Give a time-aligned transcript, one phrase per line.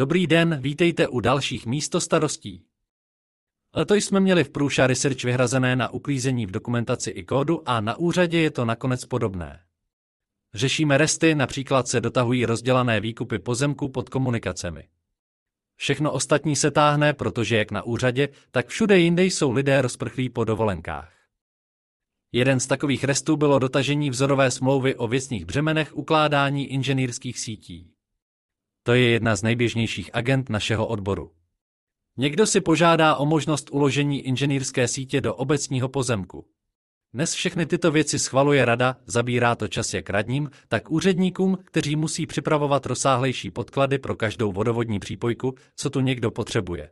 [0.00, 2.64] Dobrý den, vítejte u dalších místostarostí.
[3.74, 7.96] Leto jsme měli v Průša Research vyhrazené na uklízení v dokumentaci i kódu a na
[7.96, 9.60] úřadě je to nakonec podobné.
[10.54, 14.88] Řešíme resty, například se dotahují rozdělané výkupy pozemku pod komunikacemi.
[15.76, 20.44] Všechno ostatní se táhne, protože jak na úřadě, tak všude jinde jsou lidé rozprchlí po
[20.44, 21.12] dovolenkách.
[22.32, 27.92] Jeden z takových restů bylo dotažení vzorové smlouvy o věcných břemenech ukládání inženýrských sítí.
[28.90, 31.30] To je jedna z nejběžnějších agent našeho odboru.
[32.16, 36.46] Někdo si požádá o možnost uložení inženýrské sítě do obecního pozemku.
[37.14, 42.26] Dnes všechny tyto věci schvaluje rada, zabírá to čas jak radním, tak úředníkům, kteří musí
[42.26, 46.90] připravovat rozsáhlejší podklady pro každou vodovodní přípojku, co tu někdo potřebuje.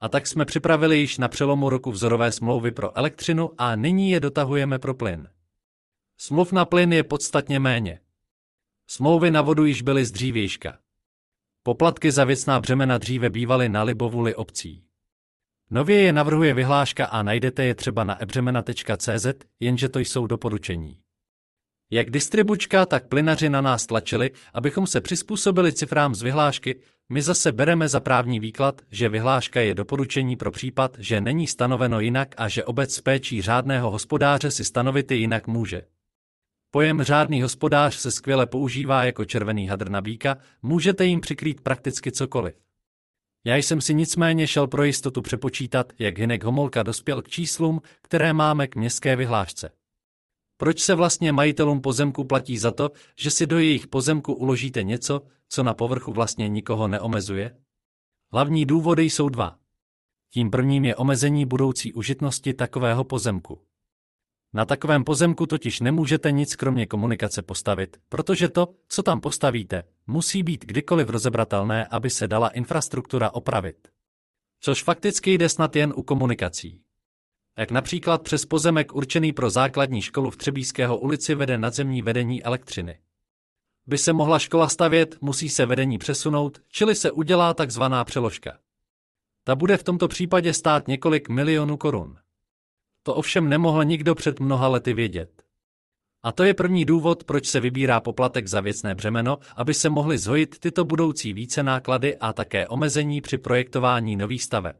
[0.00, 4.20] A tak jsme připravili již na přelomu roku vzorové smlouvy pro elektřinu a nyní je
[4.20, 5.28] dotahujeme pro plyn.
[6.18, 8.00] Smluv na plyn je podstatně méně.
[8.86, 10.78] Smlouvy na vodu již byly z dřívějška.
[11.62, 14.84] Poplatky za věcná břemena dříve bývaly na libovuli obcí.
[15.70, 19.26] Nově je navrhuje vyhláška a najdete je třeba na ebřemena.cz,
[19.60, 20.98] jenže to jsou doporučení.
[21.90, 27.52] Jak distribučka, tak plynaři na nás tlačili, abychom se přizpůsobili cifrám z vyhlášky, my zase
[27.52, 32.48] bereme za právní výklad, že vyhláška je doporučení pro případ, že není stanoveno jinak a
[32.48, 35.82] že obec s péčí řádného hospodáře si stanovit jinak může.
[36.70, 42.12] Pojem řádný hospodář se skvěle používá jako červený hadr na býka, můžete jim přikrýt prakticky
[42.12, 42.54] cokoliv.
[43.44, 48.32] Já jsem si nicméně šel pro jistotu přepočítat, jak Hinek Homolka dospěl k číslům, které
[48.32, 49.70] máme k městské vyhlášce.
[50.56, 55.22] Proč se vlastně majitelům pozemku platí za to, že si do jejich pozemku uložíte něco,
[55.48, 57.56] co na povrchu vlastně nikoho neomezuje?
[58.32, 59.58] Hlavní důvody jsou dva.
[60.30, 63.67] Tím prvním je omezení budoucí užitnosti takového pozemku.
[64.52, 70.42] Na takovém pozemku totiž nemůžete nic kromě komunikace postavit, protože to, co tam postavíte, musí
[70.42, 73.88] být kdykoliv rozebratelné, aby se dala infrastruktura opravit.
[74.60, 76.82] Což fakticky jde snad jen u komunikací.
[77.58, 82.98] Jak například přes pozemek určený pro základní školu v Třebíského ulici vede nadzemní vedení elektřiny.
[83.86, 88.58] By se mohla škola stavět, musí se vedení přesunout, čili se udělá takzvaná přeložka.
[89.44, 92.18] Ta bude v tomto případě stát několik milionů korun.
[93.02, 95.42] To ovšem nemohl nikdo před mnoha lety vědět.
[96.22, 100.18] A to je první důvod, proč se vybírá poplatek za věcné břemeno, aby se mohly
[100.18, 104.76] zhojit tyto budoucí více náklady a také omezení při projektování nových staveb.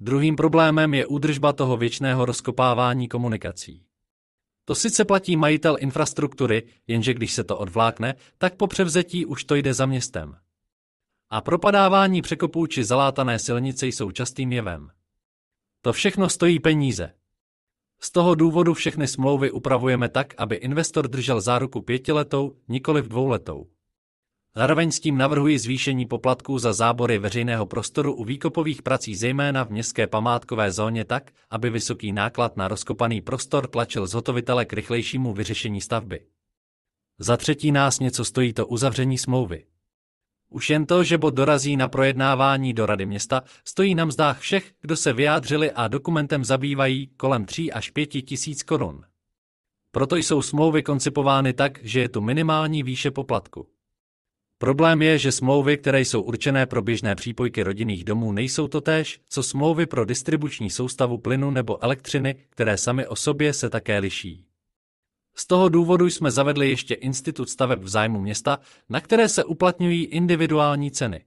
[0.00, 3.84] Druhým problémem je údržba toho věčného rozkopávání komunikací.
[4.64, 9.54] To sice platí majitel infrastruktury, jenže když se to odvlákne, tak po převzetí už to
[9.54, 10.36] jde za městem.
[11.30, 14.90] A propadávání překopů či zalátané silnice jsou častým jevem.
[15.80, 17.14] To všechno stojí peníze.
[18.00, 23.66] Z toho důvodu všechny smlouvy upravujeme tak, aby investor držel záruku pětiletou, nikoli v dvouletou.
[24.56, 29.70] Zároveň s tím navrhuji zvýšení poplatků za zábory veřejného prostoru u výkopových prací zejména v
[29.70, 35.80] městské památkové zóně tak, aby vysoký náklad na rozkopaný prostor tlačil zhotovitele k rychlejšímu vyřešení
[35.80, 36.20] stavby.
[37.18, 39.64] Za třetí nás něco stojí to uzavření smlouvy.
[40.50, 44.72] Už jen to, že bod dorazí na projednávání do Rady města, stojí na mzdách všech,
[44.80, 49.04] kdo se vyjádřili a dokumentem zabývají kolem 3 až 5 tisíc korun.
[49.90, 53.68] Proto jsou smlouvy koncipovány tak, že je tu minimální výše poplatku.
[54.58, 59.42] Problém je, že smlouvy, které jsou určené pro běžné přípojky rodinných domů, nejsou totéž, co
[59.42, 64.47] smlouvy pro distribuční soustavu plynu nebo elektřiny, které sami o sobě se také liší.
[65.38, 70.04] Z toho důvodu jsme zavedli ještě institut staveb v zájmu města, na které se uplatňují
[70.04, 71.24] individuální ceny.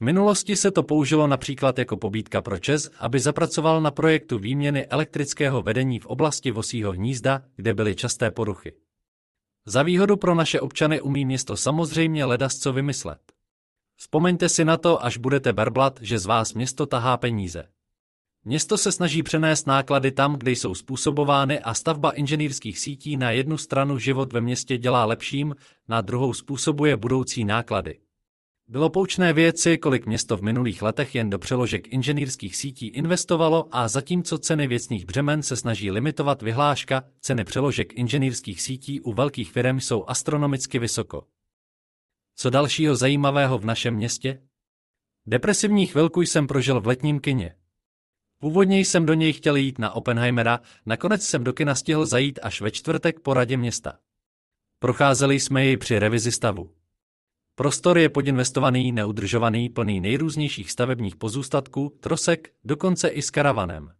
[0.00, 4.86] V minulosti se to použilo například jako pobídka pro ČES, aby zapracoval na projektu výměny
[4.86, 8.72] elektrického vedení v oblasti Vosího hnízda, kde byly časté poruchy.
[9.66, 13.32] Za výhodu pro naše občany umí město samozřejmě ledas co vymyslet.
[13.96, 17.68] Vzpomeňte si na to, až budete berblat, že z vás město tahá peníze.
[18.48, 23.58] Město se snaží přenést náklady tam, kde jsou způsobovány a stavba inženýrských sítí na jednu
[23.58, 25.54] stranu život ve městě dělá lepším,
[25.88, 27.98] na druhou způsobuje budoucí náklady.
[28.68, 33.88] Bylo poučné věci, kolik město v minulých letech jen do přeložek inženýrských sítí investovalo a
[33.88, 39.80] zatímco ceny věcných břemen se snaží limitovat vyhláška, ceny přeložek inženýrských sítí u velkých firm
[39.80, 41.26] jsou astronomicky vysoko.
[42.36, 44.42] Co dalšího zajímavého v našem městě?
[45.26, 47.54] Depresivní chvilku jsem prožil v letním kině.
[48.38, 52.60] Původně jsem do něj chtěl jít na Oppenheimera, nakonec jsem do kina stihl zajít až
[52.60, 53.98] ve čtvrtek po radě města.
[54.78, 56.70] Procházeli jsme jej při revizi stavu.
[57.54, 63.92] Prostor je podinvestovaný, neudržovaný, plný nejrůznějších stavebních pozůstatků, trosek, dokonce i s karavanem.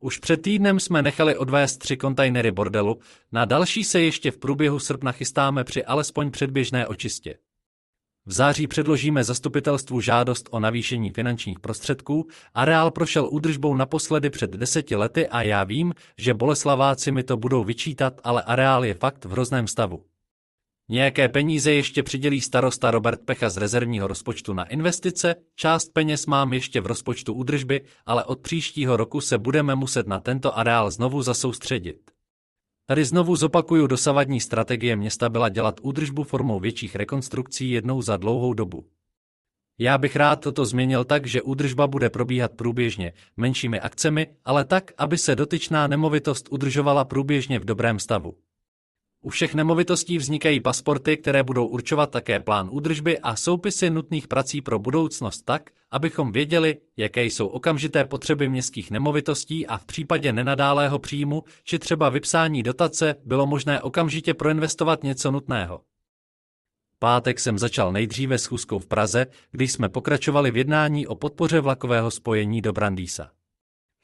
[0.00, 2.98] Už před týdnem jsme nechali odvést tři kontajnery bordelu,
[3.32, 7.38] na další se ještě v průběhu srpna chystáme při alespoň předběžné očistě.
[8.26, 14.96] V září předložíme zastupitelstvu žádost o navýšení finančních prostředků, areál prošel údržbou naposledy před deseti
[14.96, 19.30] lety a já vím, že Boleslaváci mi to budou vyčítat, ale areál je fakt v
[19.30, 20.04] hrozném stavu.
[20.88, 26.52] Nějaké peníze ještě přidělí starosta Robert Pecha z rezervního rozpočtu na investice, část peněz mám
[26.52, 31.22] ještě v rozpočtu údržby, ale od příštího roku se budeme muset na tento areál znovu
[31.22, 32.13] zasoustředit.
[32.86, 38.54] Tady znovu zopakuju dosavadní strategie města byla dělat údržbu formou větších rekonstrukcí jednou za dlouhou
[38.54, 38.84] dobu.
[39.78, 44.92] Já bych rád toto změnil tak, že údržba bude probíhat průběžně, menšími akcemi, ale tak,
[44.98, 48.34] aby se dotyčná nemovitost udržovala průběžně v dobrém stavu.
[49.24, 54.60] U všech nemovitostí vznikají pasporty, které budou určovat také plán údržby a soupisy nutných prací
[54.60, 60.98] pro budoucnost tak, abychom věděli, jaké jsou okamžité potřeby městských nemovitostí a v případě nenadálého
[60.98, 65.80] příjmu či třeba vypsání dotace bylo možné okamžitě proinvestovat něco nutného.
[66.98, 72.10] Pátek jsem začal nejdříve schůzkou v Praze, když jsme pokračovali v jednání o podpoře vlakového
[72.10, 73.30] spojení do Brandýsa.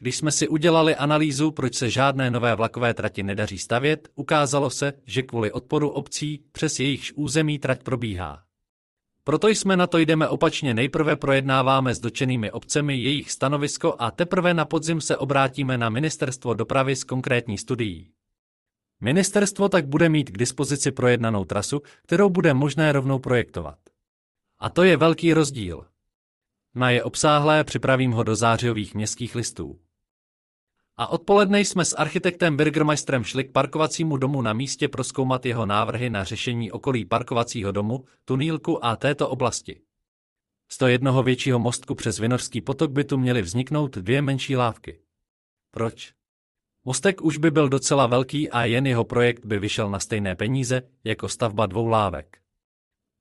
[0.00, 4.92] Když jsme si udělali analýzu, proč se žádné nové vlakové trati nedaří stavět, ukázalo se,
[5.06, 8.42] že kvůli odporu obcí přes jejichž území trať probíhá.
[9.24, 14.54] Proto jsme na to jdeme opačně nejprve projednáváme s dočenými obcemi jejich stanovisko a teprve
[14.54, 18.10] na podzim se obrátíme na ministerstvo dopravy s konkrétní studií.
[19.00, 23.78] Ministerstvo tak bude mít k dispozici projednanou trasu, kterou bude možné rovnou projektovat.
[24.58, 25.86] A to je velký rozdíl.
[26.74, 29.78] Na je obsáhlé připravím ho do zářijových městských listů.
[31.00, 36.10] A odpoledne jsme s architektem Birgermeistrem šli k parkovacímu domu na místě proskoumat jeho návrhy
[36.10, 39.80] na řešení okolí parkovacího domu, tunílku a této oblasti.
[40.68, 45.00] Z to jednoho většího mostku přes Vinorský potok by tu měly vzniknout dvě menší lávky.
[45.70, 46.12] Proč?
[46.84, 50.82] Mostek už by byl docela velký a jen jeho projekt by vyšel na stejné peníze
[51.04, 52.38] jako stavba dvou lávek.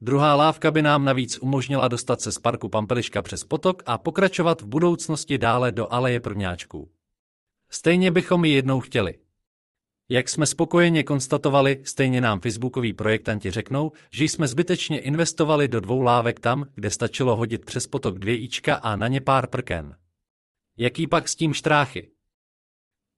[0.00, 4.62] Druhá lávka by nám navíc umožnila dostat se z parku Pampeliška přes potok a pokračovat
[4.62, 6.90] v budoucnosti dále do aleje prvňáčků.
[7.70, 9.18] Stejně bychom ji jednou chtěli.
[10.08, 16.00] Jak jsme spokojeně konstatovali, stejně nám facebookoví projektanti řeknou, že jsme zbytečně investovali do dvou
[16.00, 19.96] lávek tam, kde stačilo hodit přes potok dvě ička a na ně pár prken.
[20.76, 22.10] Jaký pak s tím štráchy?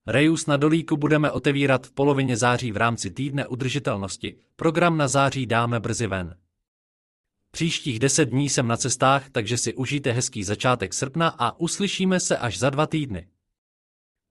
[0.06, 4.36] Rejus na Dolíku budeme otevírat v polovině září v rámci týdne udržitelnosti.
[4.56, 6.36] Program na září dáme brzy ven.
[7.50, 12.38] Příštích deset dní jsem na cestách, takže si užijte hezký začátek srpna a uslyšíme se
[12.38, 13.28] až za dva týdny.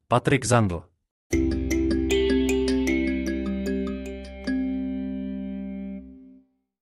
[0.10, 0.89] Patrick Zandl.